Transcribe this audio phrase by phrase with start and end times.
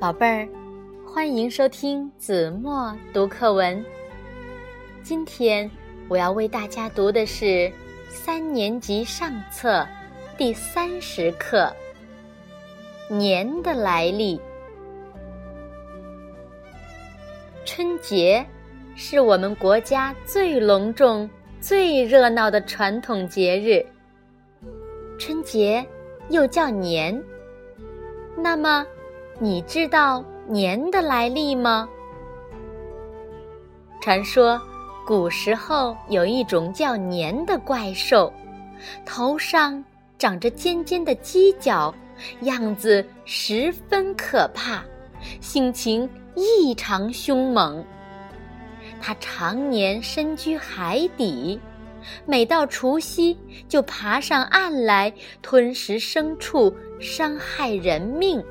[0.00, 0.48] 宝贝儿，
[1.06, 3.84] 欢迎收听子墨读课文。
[5.02, 5.70] 今天
[6.08, 7.70] 我要为大家读的是
[8.08, 9.86] 三年级上册
[10.38, 11.70] 第三十课
[13.14, 14.38] 《年的来历》。
[17.66, 18.42] 春节
[18.96, 21.28] 是我们国家最隆重、
[21.60, 23.84] 最热闹的传统节日。
[25.18, 25.86] 春节
[26.30, 27.22] 又叫年，
[28.38, 28.86] 那么
[29.42, 31.88] 你知道年的来历吗？
[34.02, 34.60] 传说
[35.06, 38.30] 古时候有一种叫年的怪兽，
[39.06, 39.82] 头上
[40.18, 41.94] 长着尖尖的犄角，
[42.42, 44.84] 样子十分可怕，
[45.40, 47.82] 性情异常凶猛。
[49.00, 51.58] 它常年深居海底。
[52.26, 58.42] 每到除夕，就爬上岸来吞食牲畜，伤害人命。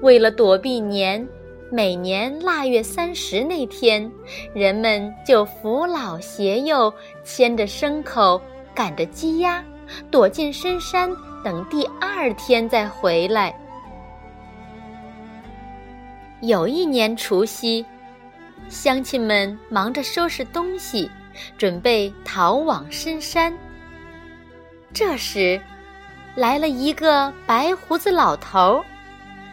[0.00, 1.26] 为了躲避年，
[1.70, 4.10] 每年腊月三十那天，
[4.54, 6.92] 人们就扶老携幼，
[7.24, 8.40] 牵着牲口，
[8.74, 9.64] 赶着鸡鸭，
[10.10, 11.10] 躲进深山，
[11.42, 13.54] 等第二天再回来。
[16.40, 17.84] 有一年除夕，
[18.68, 21.10] 乡亲们忙着收拾东西。
[21.56, 23.56] 准备逃往深山。
[24.92, 25.60] 这时，
[26.34, 28.84] 来了一个白胡子老头儿，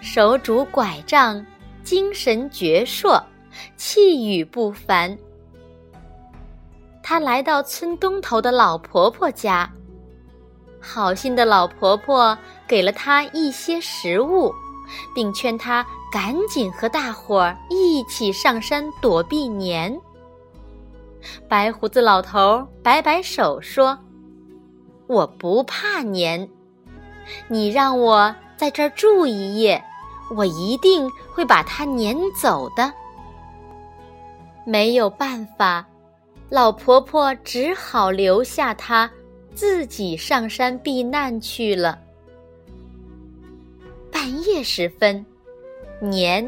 [0.00, 1.44] 手拄拐杖，
[1.82, 3.22] 精神矍铄，
[3.76, 5.16] 气宇不凡。
[7.02, 9.70] 他来到村东头的老婆婆家，
[10.80, 12.36] 好心的老婆婆
[12.66, 14.52] 给了他一些食物，
[15.14, 19.96] 并劝他赶紧和大伙儿一起上山躲避年。
[21.48, 23.98] 白胡子老头摆摆手说
[25.08, 26.48] ：“我不怕年，
[27.48, 29.82] 你让我在这儿住一夜，
[30.34, 32.92] 我一定会把它撵走的。”
[34.64, 35.86] 没有办法，
[36.48, 39.08] 老婆婆只好留下他，
[39.54, 41.98] 自己上山避难去了。
[44.10, 45.24] 半夜时分，
[46.00, 46.44] 年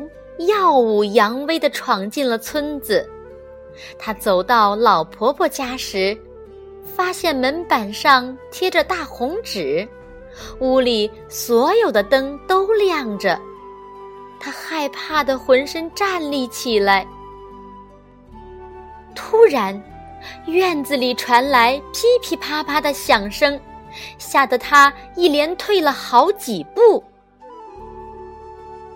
[0.48, 3.08] 耀武扬威地闯进了村子。
[3.96, 6.19] 他走到老婆婆家时，
[6.96, 9.88] 发现门板上贴着大红纸，
[10.60, 13.38] 屋里所有的灯都亮着。
[14.41, 17.06] 他害怕的浑身站立起来。
[19.15, 19.81] 突然，
[20.47, 23.60] 院子里传来噼噼啪啪的响声，
[24.19, 27.03] 吓得他一连退了好几步。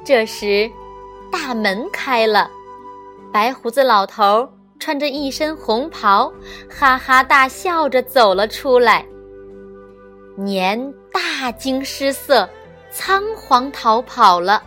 [0.04, 0.70] 这时，
[1.30, 2.50] 大门开了，
[3.32, 4.48] 白胡子老头。
[4.78, 6.32] 穿着一身红袍，
[6.68, 9.06] 哈哈大笑着走了出来。
[10.36, 12.48] 年大惊失色，
[12.90, 14.62] 仓皇逃跑了。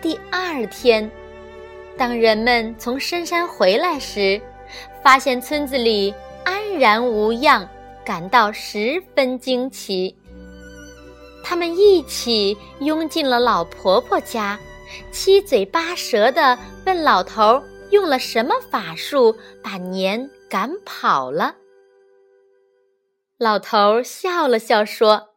[0.00, 1.10] 第二天，
[1.96, 4.40] 当人们从深山回来时，
[5.02, 7.68] 发现村子里安然无恙，
[8.04, 10.14] 感到十分惊奇。
[11.44, 14.58] 他们一起拥进了老婆婆家，
[15.10, 17.62] 七嘴八舌地问老头。
[17.90, 21.54] 用了什么法术把年赶跑了？
[23.42, 25.30] 老头笑了笑说：“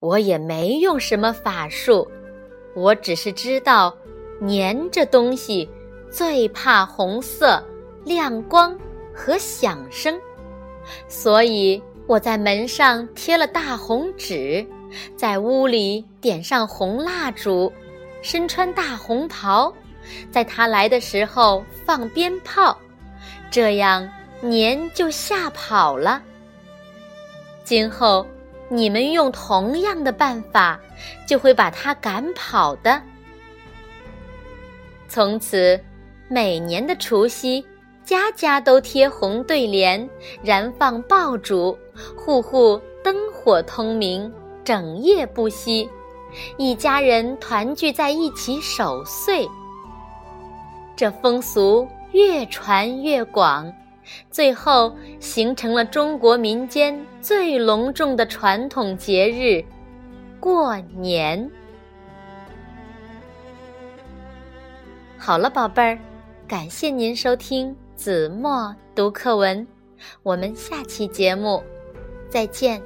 [0.00, 2.10] 我也没用什么法术，
[2.74, 3.94] 我只是知道
[4.40, 5.68] 年这东西
[6.10, 7.62] 最怕红色、
[8.06, 8.74] 亮光
[9.14, 10.18] 和响声，
[11.08, 14.66] 所以我在门上贴了大红纸，
[15.14, 17.70] 在屋里点上红蜡烛，
[18.22, 19.70] 身穿大红袍。”
[20.32, 22.74] 在他来的时候放鞭炮，
[23.50, 24.10] 这样
[24.40, 26.22] 年就吓跑了。
[27.70, 28.26] 今后
[28.68, 30.80] 你们用同样的办法，
[31.24, 33.00] 就会把他赶跑的。
[35.06, 35.80] 从此，
[36.26, 37.64] 每年的除夕，
[38.04, 40.10] 家家都贴红对联，
[40.42, 41.78] 燃放爆竹，
[42.16, 44.34] 户户灯火通明，
[44.64, 45.88] 整夜不息，
[46.56, 49.48] 一家人团聚在一起守岁。
[50.96, 53.72] 这风俗越传越广，
[54.30, 59.64] 最后形成了中国民间最隆重的传统节日——
[60.40, 61.50] 过年。
[65.16, 65.98] 好了，宝贝儿，
[66.48, 69.66] 感谢您收听子墨读课文，
[70.22, 71.62] 我们下期节目
[72.28, 72.80] 再见。